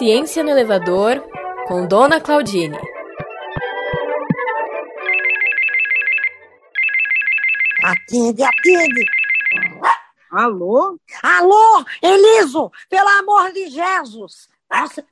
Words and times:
Ciência 0.00 0.42
no 0.42 0.48
Elevador, 0.48 1.22
com 1.68 1.86
Dona 1.86 2.22
Claudine. 2.22 2.74
Atende, 7.84 8.42
atende. 8.42 9.04
Alô? 10.30 10.98
Alô, 11.22 11.84
Eliso, 12.00 12.72
pelo 12.88 13.08
amor 13.08 13.52
de 13.52 13.68
Jesus. 13.68 14.48
Nossa, 14.70 15.04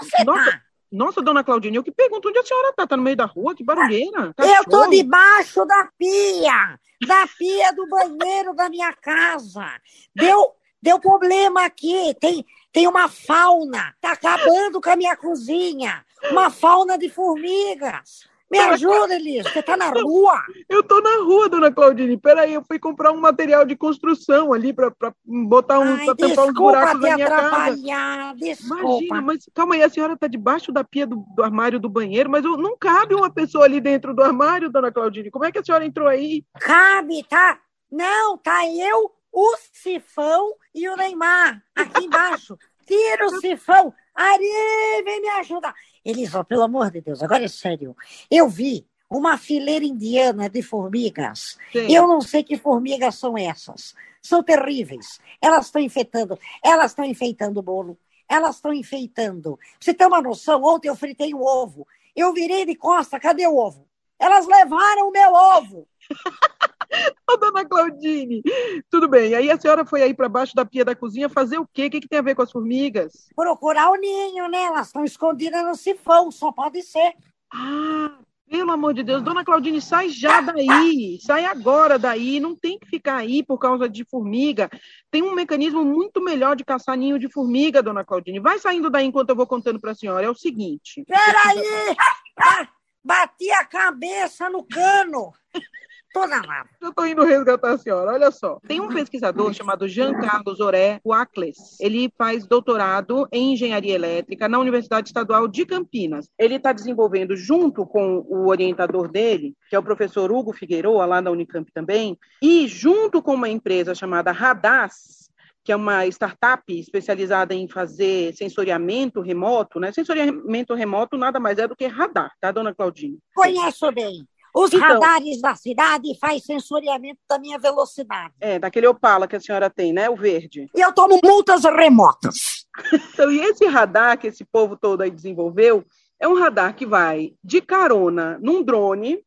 onde 0.00 0.10
você 0.10 0.24
Nossa, 0.24 0.50
tá? 0.50 0.62
nossa, 0.90 1.22
dona 1.22 1.44
Claudine, 1.44 1.76
eu 1.76 1.84
que 1.84 1.92
pergunto 1.92 2.28
onde 2.28 2.40
a 2.40 2.42
senhora 2.44 2.72
tá? 2.72 2.88
Tá 2.88 2.96
no 2.96 3.04
meio 3.04 3.16
da 3.16 3.26
rua? 3.26 3.54
Que 3.54 3.62
barulheira. 3.62 4.34
Eu 4.36 4.64
tô 4.64 4.80
Cachorro? 4.80 4.90
debaixo 4.90 5.64
da 5.64 5.88
pia, 5.96 6.76
da 7.06 7.28
pia 7.38 7.72
do 7.72 7.86
banheiro 7.88 8.52
da 8.52 8.68
minha 8.68 8.92
casa. 8.94 9.80
Deu, 10.12 10.52
deu 10.84 11.00
problema 11.00 11.64
aqui. 11.64 12.14
Tem, 12.20 12.44
tem 12.70 12.86
uma 12.86 13.08
fauna. 13.08 13.94
Tá 14.02 14.12
acabando 14.12 14.80
com 14.82 14.90
a 14.90 14.96
minha 14.96 15.16
cozinha. 15.16 16.04
Uma 16.30 16.50
fauna 16.50 16.98
de 16.98 17.08
formigas. 17.08 18.28
Me 18.50 18.58
ajuda, 18.58 19.14
Eliso. 19.16 19.48
Você 19.48 19.62
tá 19.62 19.76
na 19.76 19.88
rua? 19.88 20.40
Eu 20.68 20.82
tô 20.82 21.00
na 21.00 21.16
rua, 21.24 21.48
dona 21.48 21.72
Claudine. 21.72 22.16
Peraí, 22.18 22.52
eu 22.52 22.62
fui 22.62 22.78
comprar 22.78 23.10
um 23.10 23.16
material 23.16 23.64
de 23.64 23.74
construção 23.74 24.52
ali 24.52 24.72
pra, 24.72 24.90
pra 24.90 25.12
botar 25.24 25.80
um, 25.80 25.94
Ai, 25.94 26.04
pra 26.04 26.14
tampar 26.14 26.44
uns 26.46 26.54
buracos 26.54 27.00
da 27.00 27.14
minha 27.14 27.26
casa. 27.26 28.34
Desculpa. 28.36 28.84
Imagina, 28.84 29.22
mas 29.22 29.48
calma 29.54 29.74
aí, 29.74 29.82
a 29.82 29.88
senhora 29.88 30.16
tá 30.16 30.26
debaixo 30.28 30.70
da 30.70 30.84
pia 30.84 31.06
do, 31.06 31.24
do 31.34 31.42
armário 31.42 31.80
do 31.80 31.88
banheiro, 31.88 32.30
mas 32.30 32.44
eu- 32.44 32.58
não 32.58 32.76
cabe 32.78 33.14
uma 33.14 33.30
pessoa 33.30 33.64
ali 33.64 33.80
dentro 33.80 34.14
do 34.14 34.22
armário, 34.22 34.70
dona 34.70 34.92
Claudine. 34.92 35.30
Como 35.30 35.46
é 35.46 35.50
que 35.50 35.58
a 35.58 35.64
senhora 35.64 35.84
entrou 35.86 36.06
aí? 36.06 36.44
Cabe, 36.60 37.24
tá? 37.28 37.58
Não, 37.90 38.36
tá 38.36 38.68
eu, 38.68 39.10
o 39.34 39.56
Sifão 39.72 40.54
e 40.72 40.88
o 40.88 40.96
Neymar 40.96 41.60
aqui 41.74 42.04
embaixo. 42.04 42.56
Tira 42.86 43.26
o 43.26 43.40
Sifão. 43.40 43.92
Ari, 44.14 45.02
vem 45.04 45.20
me 45.20 45.28
ajudar. 45.28 45.74
Elisa, 46.04 46.44
pelo 46.44 46.62
amor 46.62 46.90
de 46.92 47.00
Deus, 47.00 47.20
agora 47.20 47.44
é 47.44 47.48
sério. 47.48 47.96
Eu 48.30 48.48
vi 48.48 48.86
uma 49.10 49.36
fileira 49.36 49.84
indiana 49.84 50.48
de 50.48 50.62
formigas. 50.62 51.58
Sim. 51.72 51.92
Eu 51.92 52.06
não 52.06 52.20
sei 52.20 52.44
que 52.44 52.56
formigas 52.56 53.16
são 53.16 53.36
essas. 53.36 53.94
São 54.22 54.42
terríveis. 54.42 55.18
Elas 55.42 55.66
estão 55.66 55.82
infectando, 55.82 56.38
elas 56.62 56.92
estão 56.92 57.04
enfeitando 57.04 57.58
o 57.58 57.62
bolo. 57.62 57.98
Elas 58.28 58.56
estão 58.56 58.72
enfeitando. 58.72 59.58
Você 59.80 59.92
tem 59.92 60.06
uma 60.06 60.22
noção? 60.22 60.62
Ontem 60.62 60.88
eu 60.88 60.96
fritei 60.96 61.34
um 61.34 61.42
ovo. 61.42 61.86
Eu 62.14 62.32
virei 62.32 62.64
de 62.64 62.76
costa, 62.76 63.18
cadê 63.18 63.46
o 63.46 63.56
ovo? 63.56 63.86
Elas 64.18 64.46
levaram 64.46 65.08
o 65.08 65.10
meu 65.10 65.32
ovo. 65.32 65.88
Ô, 67.30 67.36
dona 67.36 67.64
Claudine, 67.64 68.42
tudo 68.90 69.08
bem. 69.08 69.34
Aí 69.34 69.50
a 69.50 69.58
senhora 69.58 69.84
foi 69.84 70.02
aí 70.02 70.14
para 70.14 70.28
baixo 70.28 70.54
da 70.54 70.64
pia 70.64 70.84
da 70.84 70.94
cozinha 70.94 71.28
fazer 71.28 71.58
o 71.58 71.66
quê? 71.66 71.86
O 71.86 71.90
que, 71.90 72.00
que 72.00 72.08
tem 72.08 72.18
a 72.18 72.22
ver 72.22 72.34
com 72.34 72.42
as 72.42 72.52
formigas? 72.52 73.28
procurar 73.34 73.90
o 73.90 73.96
ninho, 73.96 74.48
né? 74.48 74.64
Elas 74.64 74.88
estão 74.88 75.04
escondidas 75.04 75.64
no 75.64 75.74
sifão, 75.74 76.30
só 76.30 76.52
pode 76.52 76.82
ser. 76.82 77.14
Ah, 77.52 78.18
pelo 78.48 78.72
amor 78.72 78.94
de 78.94 79.02
Deus, 79.02 79.22
dona 79.22 79.44
Claudine, 79.44 79.80
sai 79.80 80.08
já 80.08 80.40
daí, 80.40 81.18
sai 81.20 81.44
agora 81.44 81.98
daí, 81.98 82.38
não 82.40 82.54
tem 82.54 82.78
que 82.78 82.86
ficar 82.86 83.16
aí 83.16 83.42
por 83.42 83.58
causa 83.58 83.88
de 83.88 84.04
formiga. 84.04 84.70
Tem 85.10 85.22
um 85.22 85.34
mecanismo 85.34 85.84
muito 85.84 86.20
melhor 86.20 86.56
de 86.56 86.64
caçar 86.64 86.96
ninho 86.96 87.18
de 87.18 87.30
formiga, 87.30 87.82
dona 87.82 88.04
Claudine. 88.04 88.40
Vai 88.40 88.58
saindo 88.58 88.90
daí 88.90 89.06
enquanto 89.06 89.30
eu 89.30 89.36
vou 89.36 89.46
contando 89.46 89.80
para 89.80 89.92
a 89.92 89.94
senhora. 89.94 90.26
É 90.26 90.30
o 90.30 90.34
seguinte. 90.34 91.04
Peraí! 91.06 91.96
Ah, 92.38 92.68
Bati 93.04 93.50
a 93.50 93.64
cabeça 93.66 94.48
no 94.48 94.64
cano. 94.64 95.32
Toda 96.14 96.40
lá. 96.46 96.64
Eu 96.80 96.90
estou 96.90 97.04
indo 97.08 97.24
resgatar 97.24 97.72
a 97.72 97.78
senhora, 97.78 98.12
olha 98.12 98.30
só. 98.30 98.60
Tem 98.68 98.80
um 98.80 98.86
pesquisador 98.86 99.52
chamado 99.52 99.88
Jean 99.88 100.14
Carlos 100.14 100.60
Oré 100.60 101.00
Wacles. 101.04 101.56
Ele 101.80 102.08
faz 102.16 102.46
doutorado 102.46 103.26
em 103.32 103.52
engenharia 103.52 103.96
elétrica 103.96 104.48
na 104.48 104.60
Universidade 104.60 105.08
Estadual 105.08 105.48
de 105.48 105.66
Campinas. 105.66 106.28
Ele 106.38 106.54
está 106.54 106.72
desenvolvendo, 106.72 107.34
junto 107.34 107.84
com 107.84 108.24
o 108.28 108.46
orientador 108.46 109.10
dele, 109.10 109.56
que 109.68 109.74
é 109.74 109.78
o 109.78 109.82
professor 109.82 110.30
Hugo 110.30 110.52
Figueiroa, 110.52 111.04
lá 111.04 111.20
da 111.20 111.32
Unicamp 111.32 111.68
também, 111.72 112.16
e 112.40 112.68
junto 112.68 113.20
com 113.20 113.34
uma 113.34 113.48
empresa 113.48 113.92
chamada 113.92 114.30
Radaz, 114.30 115.24
que 115.64 115.72
é 115.72 115.76
uma 115.76 116.06
startup 116.06 116.62
especializada 116.68 117.54
em 117.54 117.66
fazer 117.66 118.32
sensoriamento 118.36 119.20
remoto, 119.20 119.80
né? 119.80 119.90
Sensoriamento 119.90 120.74
remoto 120.74 121.16
nada 121.16 121.40
mais 121.40 121.58
é 121.58 121.66
do 121.66 121.74
que 121.74 121.86
radar, 121.86 122.30
tá, 122.40 122.52
dona 122.52 122.72
Claudine? 122.72 123.18
Conheço 123.34 123.90
bem. 123.90 124.24
Os 124.54 124.72
Então. 124.72 124.86
radares 124.86 125.40
da 125.40 125.54
cidade 125.56 126.16
faz 126.20 126.44
sensoriamento 126.44 127.18
da 127.28 127.38
minha 127.38 127.58
velocidade. 127.58 128.32
É, 128.40 128.58
daquele 128.58 128.86
Opala 128.86 129.26
que 129.26 129.34
a 129.36 129.40
senhora 129.40 129.68
tem, 129.68 129.92
né? 129.92 130.08
O 130.08 130.16
verde. 130.16 130.70
E 130.74 130.80
eu 130.80 130.92
tomo 130.92 131.18
multas 131.24 131.64
remotas. 131.64 132.62
Então, 133.14 133.30
e 133.30 133.40
esse 133.40 133.64
radar 133.66 134.18
que 134.18 134.26
esse 134.26 134.44
povo 134.44 134.76
todo 134.76 135.00
aí 135.02 135.10
desenvolveu 135.10 135.84
é 136.18 136.26
um 136.26 136.34
radar 136.34 136.74
que 136.74 136.84
vai 136.84 137.34
de 137.42 137.60
carona 137.60 138.36
num 138.42 138.62
drone 138.64 139.20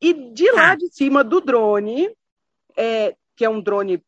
e 0.00 0.12
de 0.12 0.50
lá 0.52 0.72
Ah. 0.72 0.74
de 0.76 0.88
cima 0.92 1.24
do 1.24 1.40
drone, 1.40 2.10
é, 2.76 3.14
que 3.34 3.44
é 3.46 3.48
um 3.48 3.62
drone 3.62 4.02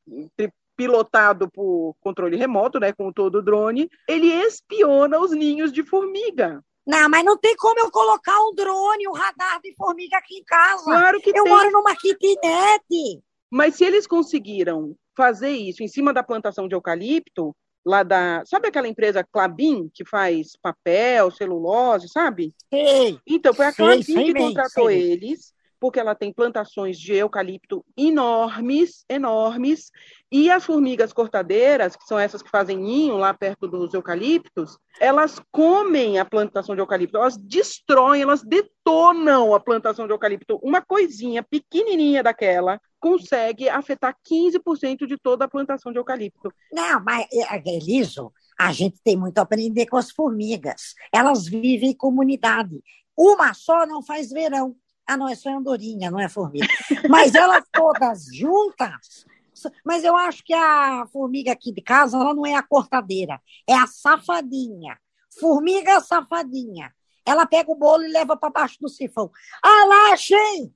pilotado 0.77 1.49
por 1.51 1.95
controle 2.01 2.37
remoto, 2.37 2.79
né, 2.79 2.93
com 2.93 3.11
todo 3.13 3.37
o 3.37 3.43
drone, 3.43 3.89
ele 4.09 4.27
espiona 4.27 5.19
os 5.19 5.31
ninhos 5.31 5.73
de 5.73 5.83
formiga. 5.83 6.63
Não, 6.87 7.09
mas 7.09 7.25
não 7.25 7.39
tem 7.39 7.57
como 7.57 7.81
eu 7.81 7.91
colocar 7.91 8.39
um 8.43 8.55
drone, 8.55 9.09
um 9.09 9.13
radar 9.13 9.61
de 9.63 9.75
formiga 9.75 10.19
aqui 10.19 10.37
em 10.39 10.45
casa. 10.45 10.85
Claro 10.85 11.21
que 11.21 11.31
eu 11.31 11.45
tem, 11.45 11.53
moro 11.53 11.71
numa 11.71 11.97
kitnet. 11.97 13.23
mas 13.51 13.77
se 13.77 13.85
eles 13.85 14.07
conseguiram 14.07 14.95
fazer 15.17 15.51
isso 15.51 15.83
em 15.83 15.89
cima 15.89 16.13
da 16.13 16.23
plantação 16.23 16.69
de 16.69 16.75
eucalipto, 16.75 17.57
lá 17.87 18.03
da, 18.03 18.43
sabe 18.45 18.69
aquela 18.69 18.89
empresa 18.89 19.25
Clabin 19.25 19.91
que 19.95 20.05
faz 20.05 20.57
papel, 20.61 21.31
celulose, 21.31 22.09
sabe? 22.09 22.55
Sei. 22.73 23.19
Então, 23.27 23.55
foi 23.55 23.67
a 23.67 23.73
Clabin 23.73 24.03
sei 24.03 24.25
que 24.25 24.35
contratou 24.35 24.89
sei 24.89 25.13
eles, 25.13 25.54
porque 25.85 26.01
ela 26.01 26.15
tem 26.15 26.33
plantações 26.33 26.99
de 26.99 27.13
eucalipto 27.13 27.85
enormes, 27.95 29.05
enormes, 29.07 29.91
e 30.33 30.51
as 30.51 30.65
formigas 30.65 31.13
cortadeiras, 31.13 31.95
que 31.95 32.07
são 32.07 32.19
essas 32.19 32.41
que 32.41 32.49
fazem 32.49 32.79
ninho 32.79 33.19
lá 33.19 33.35
perto 33.35 33.69
dos 33.69 33.93
eucaliptos, 33.93 34.79
elas 34.99 35.39
comem 35.53 36.19
a 36.19 36.25
plantação 36.25 36.75
de 36.75 36.81
eucalipto, 36.81 37.19
elas 37.19 37.37
destroem, 37.37 38.23
elas 38.23 38.43
detonam 38.43 39.55
a 39.55 39.61
plantação 39.61 40.07
de 40.07 40.15
eucalipto. 40.15 40.59
Uma 40.63 40.81
coisinha 40.81 41.43
pequenininha 41.43 42.23
daquela 42.23 42.81
consegue 42.99 43.69
afetar 43.69 44.17
15% 44.27 45.07
de 45.07 45.19
toda 45.19 45.45
a 45.45 45.49
plantação 45.49 45.93
de 45.93 45.99
eucalipto. 45.99 46.51
Não, 46.73 47.05
mas, 47.05 47.27
eh, 47.31 47.63
Eliso, 47.67 48.33
a 48.59 48.73
gente 48.73 48.97
tem 49.05 49.19
muito 49.19 49.37
a 49.37 49.43
aprender 49.43 49.85
com 49.85 49.99
as 49.99 50.11
formigas. 50.11 50.95
Elas 51.13 51.47
vivem 51.47 51.91
em 51.91 51.95
comunidade. 51.95 52.83
Uma 53.15 53.53
só 53.53 53.87
não 53.87 54.03
faz 54.03 54.31
verão. 54.31 54.75
Ah, 55.07 55.17
não, 55.17 55.29
é 55.29 55.35
só 55.35 55.51
andorinha, 55.51 56.11
não 56.11 56.19
é 56.19 56.29
formiga. 56.29 56.67
Mas 57.09 57.35
elas 57.35 57.65
todas 57.73 58.27
juntas. 58.35 59.27
Mas 59.85 60.03
eu 60.03 60.17
acho 60.17 60.43
que 60.45 60.53
a 60.53 61.07
formiga 61.13 61.53
aqui 61.53 61.73
de 61.73 61.81
casa, 61.81 62.17
ela 62.17 62.35
não 62.35 62.45
é 62.45 62.55
a 62.55 62.63
cortadeira, 62.63 63.41
é 63.69 63.75
a 63.75 63.87
safadinha. 63.87 64.99
Formiga 65.39 66.01
safadinha. 66.01 66.93
Ela 67.25 67.47
pega 67.47 67.71
o 67.71 67.77
bolo 67.77 68.05
e 68.05 68.13
leva 68.13 68.37
para 68.37 68.51
baixo 68.51 68.79
do 68.81 68.89
sifão. 68.89 69.31
Ah 69.63 69.87
lá, 69.87 70.13
achei! 70.13 70.73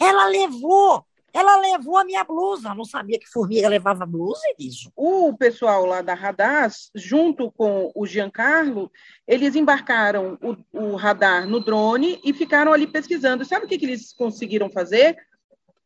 Ela 0.00 0.26
levou, 0.26 1.06
ela 1.32 1.56
levou 1.56 1.96
a 1.96 2.04
minha 2.04 2.22
blusa. 2.22 2.74
Não 2.74 2.84
sabia 2.84 3.18
que 3.18 3.28
formiga 3.28 3.68
levava 3.68 4.04
blusa, 4.04 4.42
Eliso. 4.58 4.92
o 4.94 5.36
pessoal 5.36 5.86
lá 5.86 6.02
da 6.02 6.14
Radaz, 6.14 6.90
junto 6.94 7.50
com 7.50 7.90
o 7.94 8.06
Giancarlo, 8.06 8.90
eles 9.26 9.56
embarcaram 9.56 10.38
o, 10.42 10.92
o 10.92 10.96
radar 10.96 11.48
no 11.48 11.60
drone 11.60 12.20
e 12.22 12.32
ficaram 12.34 12.72
ali 12.72 12.86
pesquisando. 12.86 13.44
Sabe 13.44 13.64
o 13.64 13.68
que, 13.68 13.78
que 13.78 13.86
eles 13.86 14.12
conseguiram 14.12 14.70
fazer? 14.70 15.16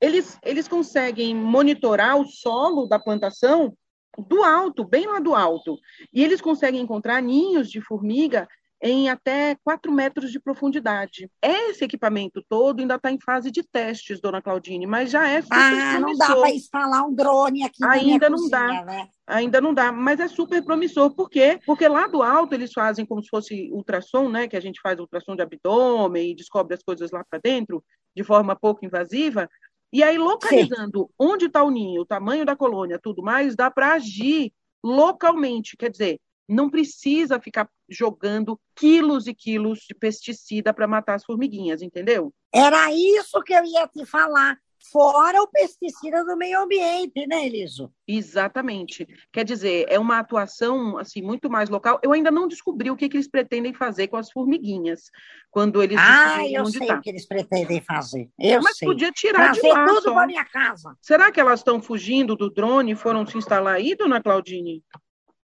Eles, 0.01 0.39
eles 0.43 0.67
conseguem 0.67 1.35
monitorar 1.35 2.19
o 2.19 2.27
solo 2.27 2.87
da 2.87 2.99
plantação 2.99 3.77
do 4.19 4.43
alto, 4.43 4.85
bem 4.85 5.07
lá 5.07 5.21
do 5.21 5.35
alto. 5.35 5.79
E 6.13 6.25
eles 6.25 6.41
conseguem 6.41 6.81
encontrar 6.81 7.23
ninhos 7.23 7.71
de 7.71 7.81
formiga 7.81 8.49
em 8.87 9.09
até 9.09 9.57
4 9.65 9.91
metros 9.93 10.31
de 10.31 10.41
profundidade. 10.41 11.31
Esse 11.43 11.85
equipamento 11.85 12.43
todo 12.49 12.81
ainda 12.81 12.95
está 12.95 13.11
em 13.11 13.21
fase 13.21 13.51
de 13.51 13.63
testes, 13.63 14.21
dona 14.21 14.41
Claudine, 14.41 14.87
mas 14.87 15.11
já 15.11 15.29
é 15.29 15.43
super 15.43 15.57
Ah, 15.57 15.99
não 16.01 16.17
dá 16.17 16.37
para 16.37 16.51
instalar 16.51 17.05
um 17.05 17.15
drone 17.15 17.65
aqui 17.65 17.85
Ainda 17.85 18.31
não 18.31 18.39
cozinha, 18.39 18.51
dá. 18.51 18.85
né? 18.85 19.09
Ainda 19.27 19.61
não 19.61 19.75
dá, 19.75 19.91
mas 19.91 20.21
é 20.21 20.29
super 20.29 20.63
promissor. 20.65 21.11
Por 21.15 21.29
quê? 21.29 21.59
Porque 21.67 21.89
lá 21.89 22.07
do 22.07 22.23
alto 22.23 22.55
eles 22.55 22.73
fazem 22.73 23.05
como 23.05 23.23
se 23.23 23.29
fosse 23.29 23.71
ultrassom, 23.73 24.29
né? 24.29 24.47
Que 24.47 24.57
a 24.57 24.61
gente 24.61 24.81
faz 24.81 24.99
ultrassom 24.99 25.35
de 25.35 25.43
abdômen 25.43 26.31
e 26.31 26.35
descobre 26.35 26.75
as 26.75 26.83
coisas 26.83 27.11
lá 27.11 27.25
para 27.29 27.41
dentro 27.43 27.83
de 28.15 28.23
forma 28.23 28.55
pouco 28.57 28.85
invasiva. 28.85 29.49
E 29.93 30.03
aí, 30.03 30.19
localizando 30.19 31.11
onde 31.19 31.47
está 31.47 31.63
o 31.63 31.71
ninho, 31.71 32.03
o 32.03 32.07
tamanho 32.07 32.45
da 32.45 32.57
colônia, 32.57 32.99
tudo 33.03 33.23
mais, 33.23 33.57
dá 33.57 33.71
para 33.71 33.95
agir 33.95 34.53
localmente. 34.85 35.77
Quer 35.77 35.91
dizer, 35.91 36.21
não 36.49 36.71
precisa 36.71 37.41
ficar 37.41 37.69
jogando 37.89 38.59
quilos 38.75 39.27
e 39.27 39.35
quilos 39.35 39.81
de 39.81 39.95
pesticida 39.95 40.73
para 40.73 40.87
matar 40.87 41.15
as 41.15 41.25
formiguinhas, 41.25 41.83
entendeu? 41.83 42.33
Era 42.55 42.93
isso 42.93 43.43
que 43.43 43.53
eu 43.55 43.65
ia 43.65 43.87
te 43.89 44.05
falar. 44.07 44.57
Fora 44.93 45.43
o 45.43 45.49
pesticida 45.49 46.25
do 46.25 46.37
meio 46.37 46.61
ambiente, 46.63 47.27
né, 47.27 47.45
Eliso? 47.47 47.91
Exatamente. 48.07 49.07
Quer 49.33 49.45
dizer, 49.45 49.87
é 49.89 49.99
uma 49.99 50.19
atuação 50.19 50.97
assim 50.99 51.21
muito 51.23 51.51
mais 51.51 51.69
local. 51.69 51.99
Eu 52.05 52.13
ainda 52.13 52.31
não 52.31 52.47
descobri 52.47 52.89
o 52.91 52.97
que, 52.97 53.09
que 53.09 53.17
eles 53.17 53.29
pretendem 53.29 53.75
fazer 53.75 54.07
com 54.07 54.17
as 54.17 54.31
formiguinhas 54.31 55.11
quando 55.51 55.83
eles 55.83 55.99
Ah, 55.99 56.47
eu 56.49 56.67
sei 56.67 56.87
tá. 56.87 56.99
o 56.99 57.01
que 57.01 57.11
eles 57.11 57.27
pretendem 57.27 57.81
fazer. 57.81 58.29
Eu 58.39 58.63
Mas 58.63 58.77
sei. 58.77 58.87
podia 58.87 59.11
tirar 59.11 59.53
Trazer 59.55 59.63
de 59.63 59.69
lá 59.69 59.87
tudo 59.87 60.03
só. 60.03 60.27
minha 60.27 60.45
casa. 60.45 60.97
Será 61.01 61.33
que 61.33 61.41
elas 61.41 61.61
estão 61.61 61.83
fugindo 61.83 62.37
do 62.37 62.49
drone 62.49 62.93
e 62.93 62.97
foram 62.97 63.27
se 63.27 63.37
instalar 63.37 63.75
aí, 63.77 63.97
dona 63.97 64.23
Claudine? 64.23 64.85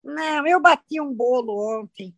Não, 0.04 0.46
eu 0.46 0.60
bati 0.60 1.00
um 1.00 1.12
bolo 1.12 1.80
ontem. 1.80 2.14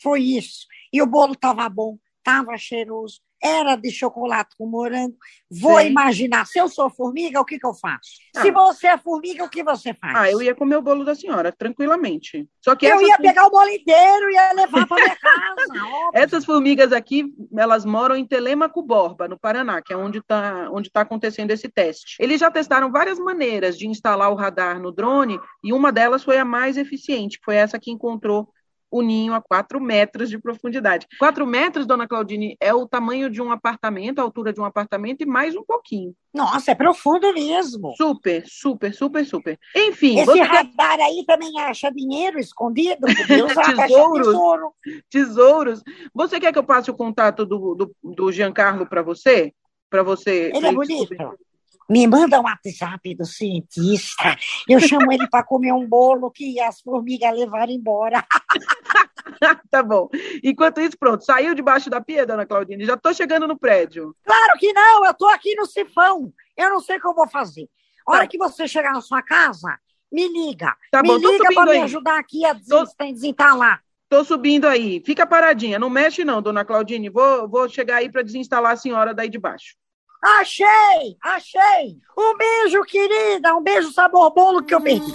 Foi 0.00 0.22
isso. 0.22 0.66
E 0.92 1.00
o 1.00 1.06
bolo 1.06 1.32
estava 1.32 1.68
bom, 1.68 1.98
estava 2.18 2.56
cheiroso, 2.58 3.20
era 3.42 3.76
de 3.76 3.90
chocolate 3.90 4.54
com 4.56 4.66
morango. 4.66 5.16
Vou 5.50 5.76
Sei. 5.76 5.88
imaginar, 5.88 6.46
se 6.46 6.58
eu 6.58 6.68
sou 6.68 6.90
formiga, 6.90 7.40
o 7.40 7.44
que, 7.44 7.58
que 7.58 7.66
eu 7.66 7.74
faço? 7.74 8.10
Ah. 8.34 8.42
Se 8.42 8.50
você 8.50 8.88
é 8.88 8.98
formiga, 8.98 9.44
o 9.44 9.48
que 9.48 9.62
você 9.62 9.94
faz? 9.94 10.16
Ah, 10.16 10.30
eu 10.30 10.42
ia 10.42 10.54
comer 10.54 10.76
o 10.76 10.82
bolo 10.82 11.04
da 11.04 11.14
senhora, 11.14 11.52
tranquilamente. 11.52 12.48
Só 12.60 12.74
que 12.74 12.86
Eu 12.86 13.00
ia 13.00 13.16
pegar 13.18 13.46
o 13.46 13.50
bolo 13.50 13.68
inteiro 13.68 14.30
e 14.30 14.34
ia 14.34 14.52
levar 14.52 14.86
para 14.86 14.96
minha 14.96 15.16
casa. 15.16 15.66
essas 16.14 16.44
formigas 16.44 16.92
aqui, 16.92 17.32
elas 17.56 17.84
moram 17.84 18.16
em 18.16 18.26
Telêmaco 18.26 18.82
Borba, 18.82 19.28
no 19.28 19.38
Paraná, 19.38 19.80
que 19.80 19.92
é 19.92 19.96
onde 19.96 20.18
está 20.18 20.68
onde 20.72 20.90
tá 20.90 21.02
acontecendo 21.02 21.50
esse 21.50 21.68
teste. 21.68 22.16
Eles 22.18 22.40
já 22.40 22.50
testaram 22.50 22.90
várias 22.90 23.18
maneiras 23.18 23.76
de 23.78 23.86
instalar 23.86 24.30
o 24.30 24.34
radar 24.34 24.80
no 24.80 24.90
drone 24.90 25.38
e 25.62 25.72
uma 25.72 25.92
delas 25.92 26.24
foi 26.24 26.38
a 26.38 26.44
mais 26.44 26.76
eficiente, 26.76 27.40
foi 27.44 27.56
essa 27.56 27.78
que 27.78 27.90
encontrou 27.90 28.48
o 28.90 29.02
ninho 29.02 29.34
a 29.34 29.40
4 29.40 29.80
metros 29.80 30.30
de 30.30 30.38
profundidade. 30.38 31.06
4 31.18 31.46
metros, 31.46 31.86
dona 31.86 32.06
Claudine, 32.06 32.56
é 32.60 32.72
o 32.72 32.86
tamanho 32.86 33.28
de 33.28 33.42
um 33.42 33.50
apartamento, 33.50 34.18
a 34.18 34.22
altura 34.22 34.52
de 34.52 34.60
um 34.60 34.64
apartamento 34.64 35.22
e 35.22 35.26
mais 35.26 35.54
um 35.56 35.64
pouquinho. 35.64 36.14
Nossa, 36.32 36.70
é 36.70 36.74
profundo 36.74 37.32
mesmo. 37.32 37.94
Super, 37.96 38.44
super, 38.46 38.92
super, 38.92 39.24
super. 39.24 39.58
Enfim, 39.74 40.18
Esse 40.18 40.26
você 40.26 40.40
radar 40.40 41.00
aí 41.00 41.24
também 41.26 41.58
acha 41.60 41.90
dinheiro 41.90 42.38
escondido? 42.38 43.06
Achar 43.56 43.86
Tesouros. 43.86 44.26
tesouro. 44.26 44.72
tesouros. 45.10 45.82
Você 46.14 46.38
quer 46.38 46.52
que 46.52 46.58
eu 46.58 46.64
passe 46.64 46.90
o 46.90 46.96
contato 46.96 47.46
do, 47.46 47.74
do, 47.74 47.96
do 48.02 48.32
Giancarlo 48.32 48.86
para 48.86 49.02
você? 49.02 49.52
Para 49.88 50.02
você. 50.02 50.52
Ele 50.54 50.66
é 50.66 50.72
bonito. 50.72 51.08
descobrir? 51.08 51.46
Me 51.88 52.06
manda 52.06 52.40
um 52.40 52.44
WhatsApp 52.44 53.14
do 53.14 53.24
cientista. 53.24 54.36
Eu 54.68 54.80
chamo 54.80 55.12
ele 55.12 55.28
para 55.28 55.44
comer 55.44 55.72
um 55.72 55.86
bolo 55.88 56.30
que 56.30 56.58
as 56.60 56.80
formigas 56.80 57.32
levaram 57.32 57.72
embora. 57.72 58.24
tá 59.70 59.82
bom. 59.82 60.08
Enquanto 60.42 60.80
isso, 60.80 60.96
pronto, 60.98 61.24
saiu 61.24 61.54
debaixo 61.54 61.88
da 61.88 62.00
pia, 62.00 62.26
dona 62.26 62.44
Claudine. 62.46 62.84
Já 62.84 62.94
estou 62.94 63.14
chegando 63.14 63.46
no 63.46 63.56
prédio. 63.58 64.14
Claro 64.24 64.58
que 64.58 64.72
não, 64.72 65.04
eu 65.04 65.10
estou 65.12 65.28
aqui 65.28 65.54
no 65.54 65.66
sifão. 65.66 66.32
Eu 66.56 66.70
não 66.70 66.80
sei 66.80 66.96
o 66.96 67.00
que 67.00 67.06
eu 67.06 67.14
vou 67.14 67.28
fazer. 67.28 67.68
A 68.06 68.12
hora 68.12 68.20
Tá. 68.22 68.26
que 68.28 68.38
você 68.38 68.66
chegar 68.66 68.92
na 68.92 69.00
sua 69.00 69.22
casa, 69.22 69.78
me 70.10 70.26
liga. 70.28 70.74
Tá 70.90 71.02
me 71.02 71.08
bom, 71.08 71.20
tô 71.20 71.30
liga 71.32 71.52
para 71.54 71.72
me 71.72 71.78
ajudar 71.82 72.18
aqui 72.18 72.44
a 72.44 72.54
Tô- 72.54 72.84
des- 72.84 72.94
desinstalar. 72.98 73.80
Estou 74.04 74.24
subindo 74.24 74.66
aí. 74.66 75.02
Fica 75.04 75.26
paradinha. 75.26 75.78
Não 75.80 75.90
mexe, 75.90 76.24
não, 76.24 76.40
dona 76.40 76.64
Claudine. 76.64 77.08
Vou, 77.08 77.48
vou 77.48 77.68
chegar 77.68 77.96
aí 77.96 78.10
para 78.10 78.22
desinstalar 78.22 78.72
a 78.72 78.76
senhora 78.76 79.12
daí 79.12 79.28
de 79.28 79.38
baixo. 79.38 79.74
Achei! 80.22 81.16
Achei! 81.22 81.96
Um 82.16 82.36
beijo, 82.36 82.82
querida! 82.84 83.54
Um 83.54 83.62
beijo 83.62 83.92
sabor 83.92 84.32
bolo 84.32 84.62
que 84.62 84.74
eu 84.74 84.80
perdi. 84.80 85.14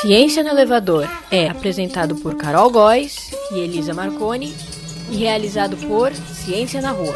Ciência 0.00 0.42
no 0.42 0.50
Elevador 0.50 1.08
é 1.30 1.48
apresentado 1.48 2.16
por 2.16 2.36
Carol 2.36 2.70
Góes 2.70 3.30
e 3.50 3.58
Elisa 3.58 3.94
Marconi 3.94 4.54
e 5.10 5.16
realizado 5.16 5.76
por 5.88 6.12
Ciência 6.14 6.80
na 6.80 6.90
Rua. 6.90 7.14